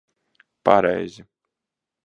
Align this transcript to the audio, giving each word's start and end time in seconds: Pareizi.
Pareizi. 0.63 1.21